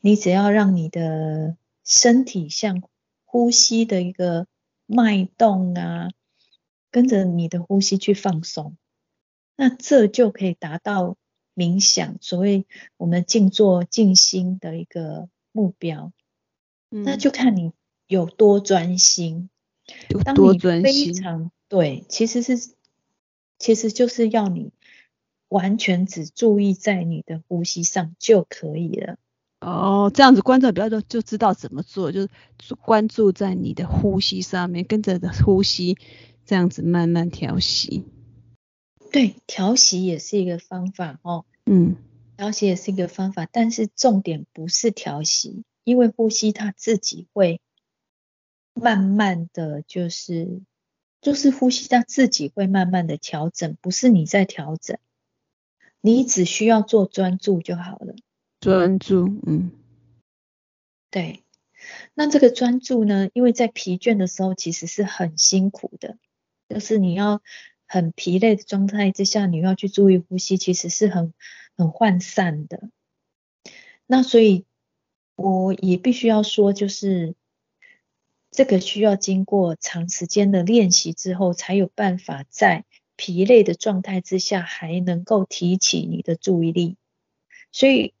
[0.00, 2.82] 你只要让你的身体像
[3.24, 4.46] 呼吸的一个
[4.86, 6.10] 脉动啊。
[6.92, 8.76] 跟着你的呼吸去放松，
[9.54, 11.16] 那这就可以达到
[11.54, 16.12] 冥想，所谓我们静坐静心的一个目标。
[16.90, 17.70] 嗯，那就看你
[18.08, 19.50] 有多专心。
[20.24, 22.72] 当你非常对，其实是
[23.58, 24.72] 其实就是要你
[25.48, 29.16] 完全只注意在你的呼吸上就可以了。
[29.60, 35.96] 哦，这样子观众比较多就知道怎么做，就是关注在你的呼吸上面，跟着的呼吸。
[36.46, 38.02] 这样子慢慢调息，
[39.12, 41.44] 对，调息也是一个方法哦。
[41.64, 41.94] 嗯，
[42.36, 47.60] 调息也是一个方法，但是重点不是调息，因为呼吸它自己会
[48.74, 50.60] 慢慢的就是
[51.20, 54.98] 就是呼吸它自己会慢慢的调整，不是你在调整，
[56.00, 58.14] 你只需要做专注就好了。
[58.60, 59.70] 专注，嗯，
[61.10, 61.44] 对。
[62.14, 66.18] 那这个专注呢，因为在疲倦的时候其实是很辛苦的。
[66.68, 67.42] 就是你要
[67.86, 71.34] 很疲累的状态之下，你要去注意呼吸，其实是很
[71.76, 72.90] 很涣散的。
[74.06, 74.66] 那所以
[75.36, 77.34] 我也必须要说，就是
[78.50, 82.84] 这个需要经过长时间的练习之后，才有办法在
[83.16, 86.96] 疲累的状态之下，还能够提起你的注意力。
[87.72, 88.14] 所以，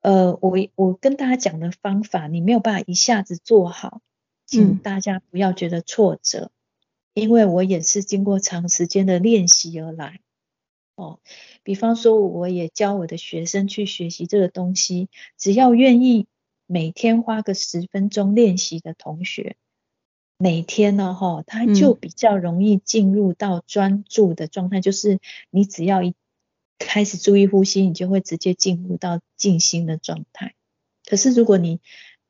[0.00, 4.00] 呃，我我跟大家讲的方法，你没有办法一下子做好，
[4.46, 6.46] 请大家不要觉得挫折。
[6.46, 6.50] 嗯
[7.16, 10.20] 因为我也是经过长时间的练习而来，
[10.96, 11.18] 哦，
[11.62, 15.08] 比方说我也教我的学生去学习这个东西，
[15.38, 16.26] 只要愿意
[16.66, 19.56] 每天花个十分钟练习的同学，
[20.36, 26.14] 每天呢，哈，他就比较容易进入到专注的状态，嗯、就是你只要一
[26.78, 30.54] 开始注意呼吸，你就会直接进入到静心的状态。
[31.08, 31.80] 可是如果你，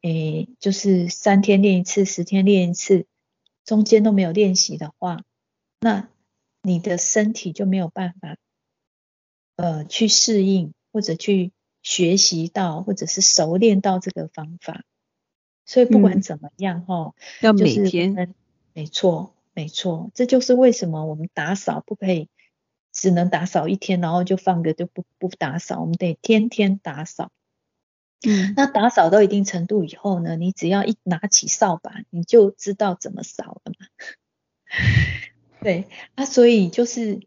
[0.02, 3.06] 诶，就是三天练一次，十天练一次。
[3.64, 5.24] 中间都没有练习的话，
[5.80, 6.08] 那
[6.62, 8.36] 你的身体就没有办法，
[9.56, 11.50] 呃，去适应或者去
[11.86, 14.82] 学习到，或者是熟练到这个方法。
[15.64, 18.34] 所以不管怎么样，哈、嗯，要每天，
[18.72, 22.28] 没错，没错，这就是为什么我们打扫不可以
[22.92, 27.30] 只能打扫一天，然后就放个就不不打扫，我们得天天打扫。
[28.26, 33.86] 嗯，那打扫到一定程度以后呢，你只要一拿起扫把，你就知道怎么扫了嘛。
[35.62, 37.20] 对，啊，所以就是，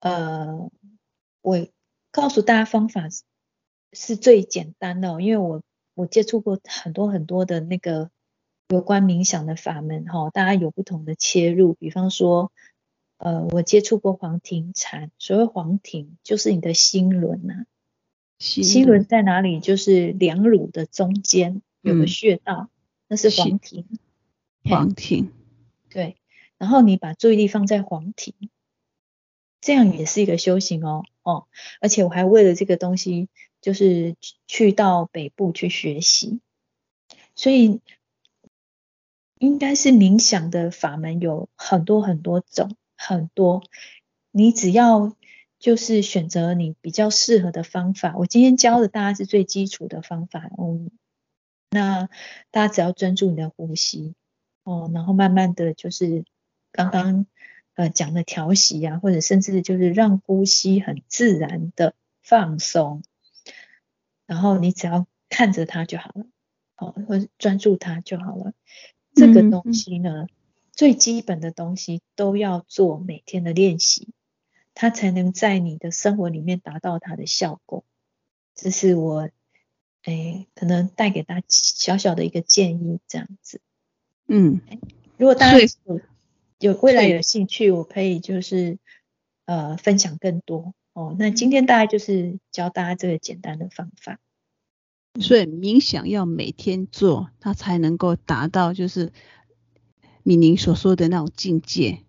[0.00, 0.70] 呃，
[1.42, 1.68] 我
[2.10, 3.08] 告诉大家方法
[3.92, 5.62] 是最简单的哦，因为我
[5.94, 8.10] 我接触过很多很多的那个
[8.68, 12.52] 有关冥想的法门哈，大家有不同的切入，比方说，
[13.18, 17.66] 呃，我接触过黄庭禅，所谓黄庭就是你的心轮呐。
[18.38, 19.60] 心轮在哪里？
[19.60, 22.70] 就是两乳的中间有个穴道，嗯、
[23.08, 23.84] 那是黄庭。
[24.64, 25.30] 黄庭，
[25.90, 26.16] 对。
[26.56, 28.34] 然后你把注意力放在黄庭，
[29.60, 31.48] 这样也是一个修行哦哦。
[31.82, 33.28] 而且我还为了这个东西，
[33.60, 36.40] 就是去到北部去学习。
[37.34, 37.80] 所以
[39.38, 43.62] 应该是冥想的法门有很多很多种，很多。
[44.30, 45.14] 你只要。
[45.60, 48.16] 就是选择你比较适合的方法。
[48.16, 50.80] 我今天教的大家是最基础的方法，哦，
[51.68, 52.08] 那
[52.50, 54.14] 大家只要专注你的呼吸，
[54.64, 56.24] 哦，然后慢慢的就是
[56.72, 57.26] 刚刚
[57.74, 61.92] 呃讲的调息啊，或者甚至就是让呼吸很自然的
[62.22, 63.02] 放松，
[64.30, 66.24] 然后你只要看着它就好了，
[66.76, 68.52] 哦，或者专注它就好了。
[69.12, 70.28] 这个东西呢，
[70.70, 74.10] 最基本的东西都要做每天的练习，
[74.72, 77.84] 它才能在你的生活里面达到它的效果。
[78.54, 79.30] 这是我
[80.04, 83.60] 哎，可能带给大家小小的一个建议，这样子。
[84.28, 84.60] 嗯，
[85.16, 86.00] 如果大家有
[86.60, 88.78] 有未来有兴趣，我可以就是
[89.46, 91.14] 呃分享更多哦。
[91.18, 94.18] 那今天大概就是教大家这个简单的方法。
[95.20, 99.12] 所以冥想要每天做，它才能够达到就是
[100.22, 102.04] 敏宁所说的那种境界。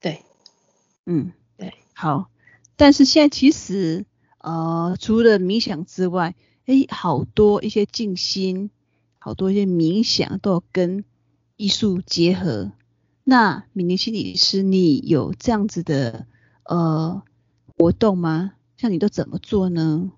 [0.00, 0.22] 对，
[1.04, 2.30] 嗯，对，好。
[2.76, 4.06] 但是现在其实
[4.38, 6.34] 呃，除了冥想之外，
[6.64, 8.70] 哎，好多一些静心，
[9.18, 11.04] 好多一些冥想都有跟
[11.56, 12.72] 艺术结合。
[13.24, 16.26] 那米宁心理师，你有这样子的
[16.64, 17.22] 呃
[17.78, 18.54] 活动吗？
[18.76, 20.12] 像你都怎么做呢？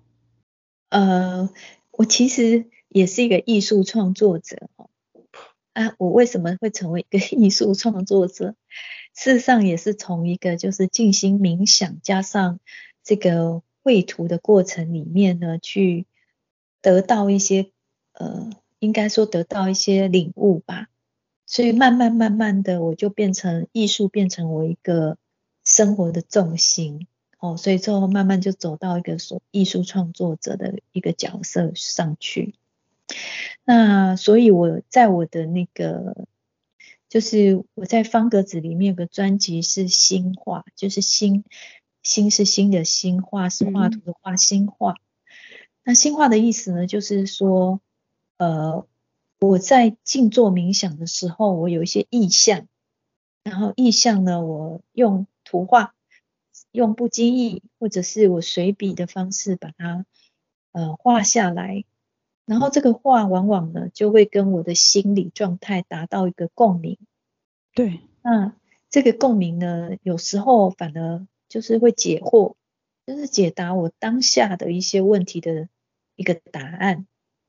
[0.89, 1.49] 呃。
[1.91, 4.89] 我其实也是一个艺术创作者哦，
[5.73, 8.55] 啊，我为什么会成为一个艺术创作者？
[9.13, 12.59] 事实上也是从一个就是静心冥想加上
[13.03, 16.07] 这个绘图的过程里面呢，去
[16.81, 17.69] 得到一些
[18.13, 18.49] 呃，
[18.79, 20.87] 应该说得到一些领悟吧。
[21.45, 25.17] 所以慢慢慢慢的，我就变成艺术，变成我一个
[25.63, 27.05] 生活的重心。
[27.41, 32.53] 哦，所以最后慢慢就走到一个所艺术创作者的一个角色上去。
[33.65, 36.27] 那所以我在我的那个，
[37.09, 41.43] 就是我在方格子里面有个专辑是新画，就是新
[42.03, 44.93] 新是新的新，画是画图的画，新画。
[45.83, 47.81] 那新画的意思呢，就是说，
[48.37, 48.85] 呃，
[49.39, 52.67] 我在静坐冥想的时候，我有一些意象，
[53.43, 55.95] 然后意象呢，我用图画。
[56.71, 60.05] 用不经意或者是我随笔的方式把它
[60.71, 61.83] 呃画下来，
[62.45, 66.97] 然后这个画往往呢就会跟我的心理状态达到一个共鸣。
[67.73, 68.55] 对，那
[68.89, 72.55] 这个共鸣呢，有时候反而就是会解惑，
[73.05, 75.67] 就是解答我当下的一些问题的
[76.15, 77.05] 一个答案，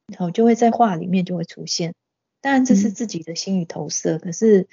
[0.06, 1.94] 然后就会在画里面就会出现。
[2.40, 4.68] 当然这是自己的心理投射，嗯、可是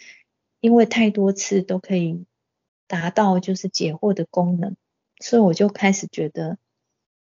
[0.59, 2.25] 因为太多次都可以。
[2.89, 4.75] 达到就是解惑的功能，
[5.19, 6.57] 所以我就开始觉得，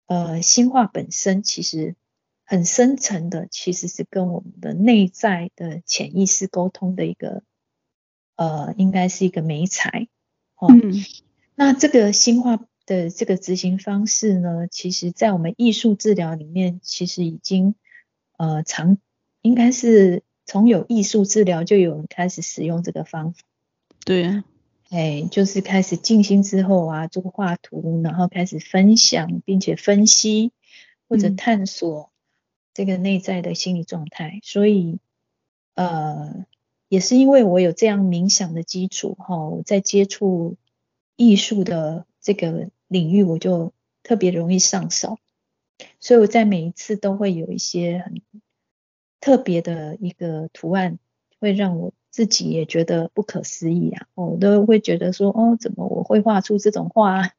[0.05, 1.97] 呃，心化本身其实
[2.45, 7.43] 很深层的，其实是跟我们的内在的潜意识沟通的一个，
[8.37, 10.07] 呃，应该是一个媒材。
[10.55, 10.93] 哦，嗯，
[11.53, 17.75] 那这个心化的这个执行方式呢，其实在我们艺术治疗里面，其实已经
[18.37, 18.97] 呃常，
[19.41, 23.39] 应该是从有艺术治疗就有人开始使用这个方法。
[24.05, 24.45] 对啊。
[24.89, 30.53] 哎，就是开始静心之后啊，做画图，然后开始分享，并且分析
[31.09, 32.09] 或者探索
[32.73, 34.35] 这个内在的心理状态。
[34.35, 34.99] 嗯、所以，
[35.75, 36.45] 呃，
[36.87, 40.55] 也是因为我有这样冥想的基础哈，我在接触
[41.17, 43.73] 艺术的这个领域，我就
[44.03, 45.17] 特别容易上手。
[45.99, 48.21] 所以我在每一次都会有一些很
[49.19, 50.97] 特别的一个图案，
[51.39, 51.93] 会让我。
[52.17, 57.29] 自己也觉得不可思议啊，我都会觉得说，哦，怎么我会画出这种画？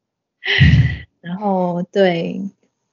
[1.20, 2.40] 然后对，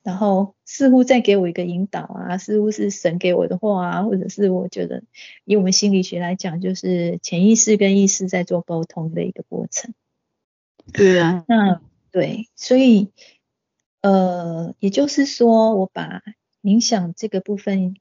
[0.02, 5.04] 然后似乎在给我一个引导啊，似乎是神给我的话啊，或者是我觉得
[5.44, 9.94] 以我们心理学来讲，就是潜意识跟意识在做沟通的一个过程。
[10.92, 13.12] 对啊，那对，所以
[14.02, 16.24] 呃，也就是说，我把
[16.64, 17.96] 冥想这个部分。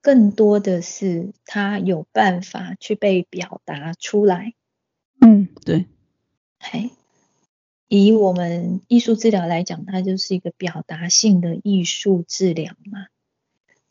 [0.00, 4.54] 更多的是他有办法去被表达出来。
[5.20, 5.86] 嗯，对。
[6.60, 6.90] 嘿，
[7.88, 13.06] 以我们艺术治疗来讲，它就是一个表达性的艺术治疗嘛。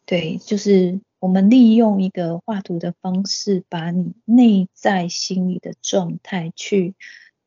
[0.06, 6.96] 对，就是我们利用一个画图的方式，把你内在心理的状态去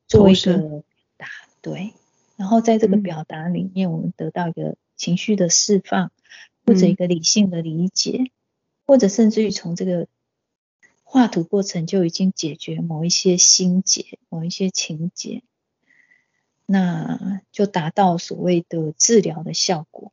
[0.09, 0.85] 做一个表
[1.17, 1.27] 达。
[1.63, 1.93] 对，
[2.37, 6.13] 然后在这个表达里面，我们得到一个情绪的释放，
[6.67, 8.31] 或者一个理性的理解。
[8.91, 10.09] 或者甚至于从这个
[11.05, 15.45] 画图过程就已经解决某一些心结、某一些情节，
[16.67, 20.11] 那就达到所谓的治疗的效果。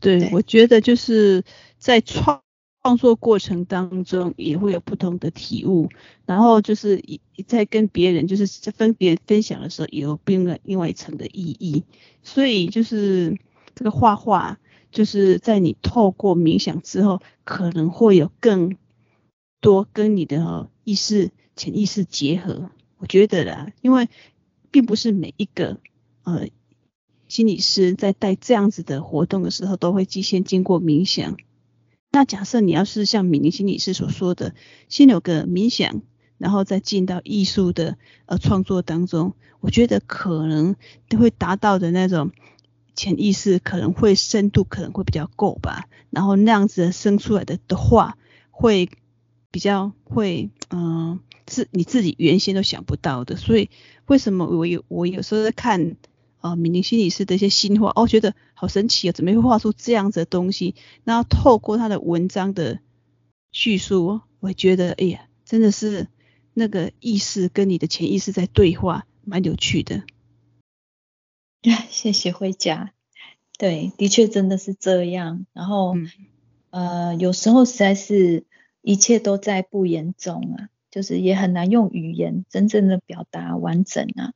[0.00, 1.44] 对，对我觉得就是
[1.76, 2.42] 在创
[2.82, 5.90] 创作过程当中也会有不同的体悟，
[6.24, 7.04] 然后就是
[7.46, 11.84] 在跟别人就是在分别分享的时候，也有另外另外一层的意义。
[12.22, 13.38] 所以就是
[13.74, 14.58] 这个画画。
[14.98, 18.76] 就是在你透过冥想之后，可能会有更
[19.60, 22.72] 多跟你的意识、潜意识结合。
[22.96, 24.08] 我觉得啦，因为
[24.72, 25.78] 并不是每一个
[26.24, 26.48] 呃
[27.28, 31.36] 心理师在带这样子的活动的时候，都会先经过冥想。
[32.10, 34.52] 那假设你要是像敏宁心理师所说的，
[34.88, 36.02] 先有个冥想，
[36.38, 40.74] 然后再进到艺术的呃创作当中，我觉得可能
[41.08, 42.32] 都会达到的那种
[42.98, 48.18] 潜意识可能会深度可能会比较够吧，然后那样子生出来的的话
[48.50, 48.90] 会
[49.52, 53.70] 比较会嗯、是你自己原先都想不到的，所以
[54.06, 55.96] 为什么我有我有时候在看
[56.38, 60.74] 啊、呃、敏玲心理师的一些新画，哦觉得好神奇啊，怎么会画出这样子的东西？
[61.04, 62.80] 然后透过他的文章的
[63.52, 66.08] 叙述，我觉得哎呀，真的是。
[66.54, 70.02] 那个意识跟你的潜意识在对话，蛮有趣的。
[71.90, 72.92] 谢谢惠佳。
[73.58, 75.46] 对，的确真的是这样。
[75.52, 76.10] 然后，嗯、
[76.70, 78.44] 呃，有时候实在是
[78.82, 84.32] 一切都在不言中啊，就是也很难用语言真正的表达完整啊。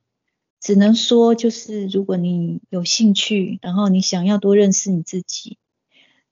[0.59, 5.57] 只能说，就是如果你有兴趣，然后你想要多认识你自己，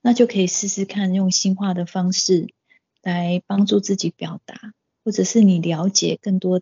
[0.02, 2.54] 那就可以试试看用心化的方式
[3.02, 4.74] 来帮助自己表达。
[5.04, 6.62] 或者是你了解更多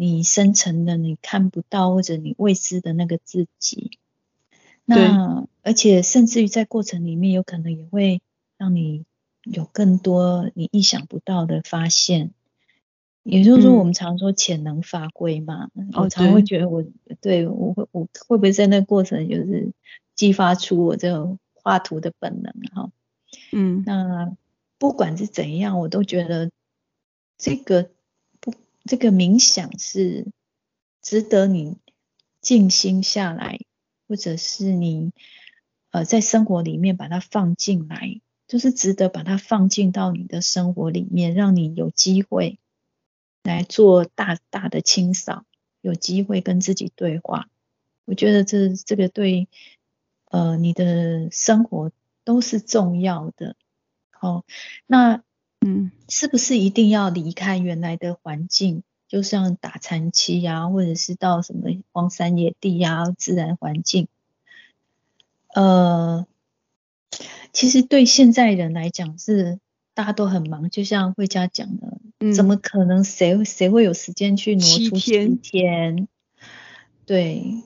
[0.00, 3.98] 你深层的你看不到或者你未知的那个自己，
[4.84, 8.22] 那而且甚至于在过程里面有可能也会
[8.56, 9.04] 让你
[9.42, 12.30] 有更多你意想不到的发现。
[13.24, 16.84] 也就是说，我们常说潜能发挥嘛，嗯、我常会觉得我
[17.20, 19.72] 对我会我会不会在那个过程就是
[20.14, 22.92] 激发出我这种画图的本能哈？
[23.52, 24.36] 嗯，那
[24.78, 26.50] 不管是怎样，我都觉得。
[27.40, 27.90] 这个不，
[28.88, 30.26] 这个冥想是
[31.02, 31.76] 值得你
[32.40, 33.60] 静心下来，
[34.08, 35.12] 或者是你
[35.90, 42.58] 呃在生活里面把它放进来，就是值得把它放进到你的生活里面，让你有机会
[43.42, 45.44] 来做大大的清扫，
[45.82, 47.50] 有机会跟自己对话。
[48.06, 49.48] 我觉得这这个对
[50.30, 51.92] 呃你的生活
[52.24, 53.54] 都是重要的。
[54.10, 54.46] 好，
[54.86, 55.22] 那。
[55.60, 58.82] 嗯，是不是一定要离开原来的环境？
[59.08, 64.06] 就像打禅期呀，或者是到什么荒山野地呀、啊，自然环境。
[65.54, 66.26] 呃，
[67.52, 69.58] 其实对现在人来讲是
[69.94, 75.42] 大家都很忙，就像惠佳讲的，嗯、怎么可能谁谁会有时间去挪出七天？
[75.42, 76.08] 七天
[77.06, 77.62] 对，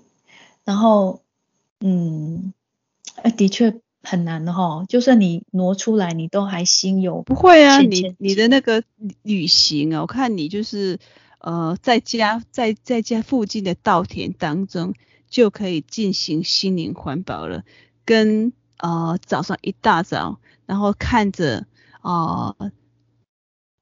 [0.64, 1.22] 然后
[1.80, 2.55] 嗯，
[3.36, 3.80] 的确。
[4.03, 7.80] 很难的哈，就算你挪出来，你都还心有不会啊。
[7.80, 8.82] 你你的那个
[9.22, 10.98] 旅行啊，我看你就是
[11.38, 14.94] 呃，在家在在家附近的稻田当中
[15.30, 17.62] 就可以进行心灵环保了。
[18.05, 21.66] 跟呃早上一大早，然后看着
[22.00, 22.72] 啊、呃、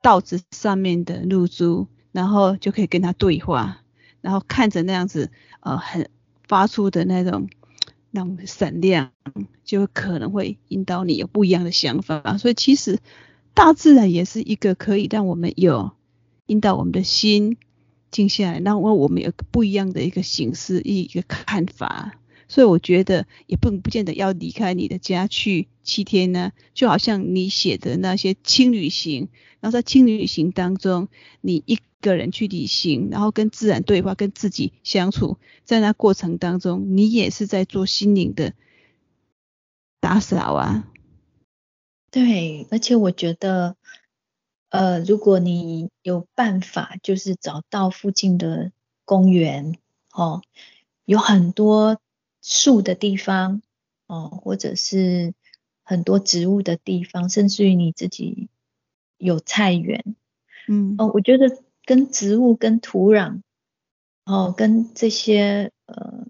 [0.03, 3.81] 稻子上面的露珠，然后就可以跟他对话，
[4.21, 6.11] 然后看着那样子呃很
[6.47, 7.49] 发出的那种。
[8.11, 9.13] 那种闪亮，
[9.65, 12.39] 就可能会引导你有不一样的想法。
[12.39, 12.99] 所以其实
[13.55, 15.93] 大自然也是一个可以让我们有
[16.47, 17.57] 引导我们的心
[18.11, 22.17] 静下来，让我们有不一样的一个形式，一个看法。
[22.49, 26.53] 所以我觉得也不不见得要离开你的家去七天呢。
[26.73, 29.29] 就好像你写的那些轻旅行，
[29.59, 31.09] 然后在轻旅行当中，
[31.41, 38.55] 你一个人去旅行，然后跟自然对话，跟自己相处，在那过程当中，你也是在做心灵的
[39.99, 40.89] 打扫啊。
[42.13, 43.77] 对，而且我觉得，
[44.69, 48.71] 呃，如果你有办法，就是找到附近的
[49.05, 49.75] 公园，
[50.13, 50.43] 哦，
[51.05, 52.01] 有很多。
[52.43, 53.61] 树的地方，
[54.07, 55.35] 哦，或者是
[55.91, 58.49] 很多植物的地方，甚至于你自己
[59.19, 60.15] 有菜园，
[60.69, 63.41] 嗯，哦，我觉得跟植物、跟土壤，
[64.25, 66.29] 哦，跟这些，呃，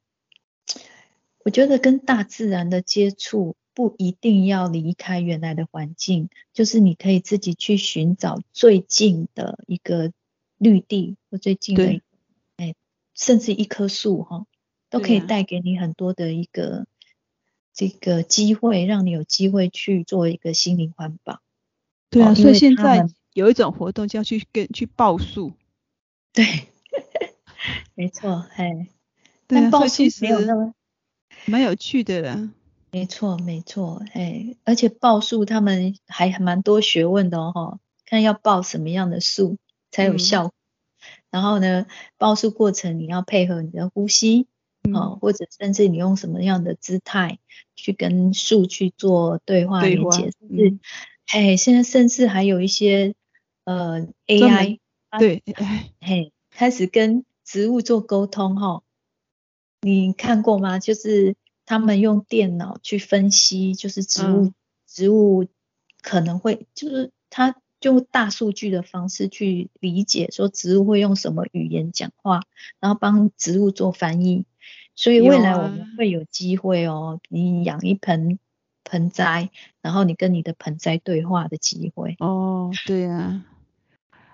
[1.45, 10.11] 我觉得跟大自然的接触不一定要离开原来的环境，就是你可以自己去寻找最近的一个
[10.57, 12.01] 绿地或最近的，
[12.57, 12.75] 哎，
[13.15, 14.47] 甚至一棵树，哈。
[14.93, 16.85] 都可以带给你很多的一个
[17.81, 21.41] 这个机会，让你有机会去做一个心灵环保。
[22.11, 25.55] 对啊，所以现在有一种活动叫去跟去报数。
[26.35, 26.45] 对，
[27.95, 28.89] 没错，嘿。
[29.47, 30.75] 但报数没有那么
[31.47, 32.51] 蛮有趣的啦。
[32.91, 39.57] 没错，没错，哎，而且报数他们还蛮多学问的哦，看要报什么样的数
[39.91, 40.53] 才有效果。
[40.53, 41.87] 嗯、然后呢，
[42.19, 44.49] 报数过程你要配合你的呼吸。
[44.93, 47.39] 哦，或者甚至你用什么样的姿态
[47.77, 50.79] 去跟树去做对话连接，是，
[51.27, 53.15] 嘿，现在甚至还有一些
[53.65, 54.79] 呃 AI，
[55.19, 55.43] 对，
[56.01, 58.83] 嘿，开始跟植物做沟通哈。
[59.83, 60.79] 你看过吗？
[60.79, 64.53] 就是他们用电脑去分析，就是植物，
[64.87, 65.47] 植物
[66.03, 72.41] 可能会，就是它就大数据的方式去理解，说植物会用什么语言讲话，
[72.81, 74.47] 然后帮植物做翻译。
[74.95, 78.39] 所以未来我们会有机会哦，你养一盆
[78.85, 82.17] 盆栽，然后你跟你的盆栽对话的机会。
[82.19, 83.45] 哦，对啊。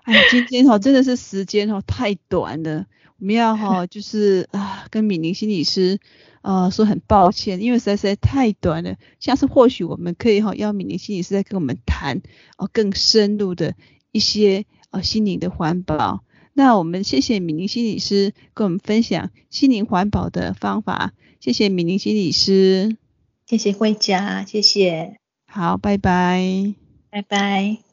[0.03, 2.85] 哎，今天哈真的是时间哈太短了，
[3.19, 5.99] 我们要哈就是啊跟敏玲心理师
[6.41, 8.95] 啊说很抱歉，因为实在实在太短了。
[9.19, 12.21] 下次或许我们可以哈邀敏玲心理师再跟我们谈
[12.57, 13.75] 哦更深入的
[14.11, 16.23] 一些啊心灵的环保。
[16.57, 22.97] 那我们谢谢敏玲心理师跟我们分享心灵环保的方法，谢谢敏玲心理师，
[23.45, 26.73] 谢谢惠佳，谢谢，好，拜拜，
[27.11, 27.86] 拜拜。